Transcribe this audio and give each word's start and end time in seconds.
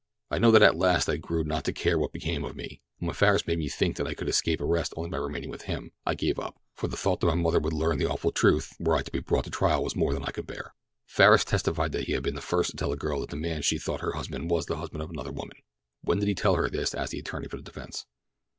I 0.31 0.39
know 0.39 0.49
that 0.49 0.63
at 0.63 0.75
last 0.79 1.07
I 1.07 1.17
grew 1.17 1.43
not 1.43 1.63
to 1.65 1.71
care 1.71 1.99
what 1.99 2.11
became 2.11 2.43
of 2.43 2.55
me, 2.55 2.81
and 2.99 3.05
when 3.05 3.13
Farris 3.13 3.45
made 3.45 3.59
me 3.59 3.69
think 3.69 3.97
that 3.97 4.07
I 4.07 4.15
could 4.15 4.27
escape 4.27 4.59
arrest 4.59 4.95
only 4.97 5.11
by 5.11 5.17
remaining 5.17 5.51
with 5.51 5.61
him, 5.69 5.91
I 6.07 6.15
gave 6.15 6.39
up, 6.39 6.57
for 6.73 6.87
the 6.87 6.97
thought 6.97 7.19
that 7.19 7.27
my 7.27 7.35
mother 7.35 7.59
would 7.59 7.71
learn 7.71 7.99
the 7.99 8.07
awful 8.09 8.31
truth 8.31 8.73
were 8.79 8.95
I 8.97 9.03
to 9.03 9.11
be 9.11 9.19
brought 9.19 9.43
to 9.43 9.51
trial 9.51 9.83
was 9.83 9.95
more 9.95 10.13
than 10.15 10.23
I 10.23 10.31
could 10.31 10.47
bear." 10.47 10.73
Farris 11.05 11.45
testified 11.45 11.91
that 11.91 12.05
he 12.05 12.13
had 12.13 12.23
been 12.23 12.33
the 12.33 12.41
first 12.41 12.71
to 12.71 12.77
tell 12.77 12.89
the 12.89 12.95
girl 12.95 13.19
that 13.19 13.29
the 13.29 13.35
man 13.35 13.61
she 13.61 13.77
thought 13.77 14.01
her 14.01 14.13
husband 14.13 14.49
was 14.49 14.65
the 14.65 14.77
husband 14.77 15.03
of 15.03 15.11
another 15.11 15.31
woman. 15.31 15.57
"When 16.03 16.17
did 16.17 16.29
you 16.29 16.33
tell 16.33 16.55
her 16.55 16.67
this?" 16.67 16.95
asked 16.95 17.11
the 17.11 17.19
attorney 17.19 17.47
for 17.47 17.57
the 17.57 17.61
defense. 17.61 18.07